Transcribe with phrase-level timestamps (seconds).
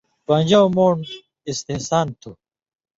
[0.25, 0.99] پَن٘ژؤں مُون٘ڈ
[1.49, 2.31] اِستحسان تُھو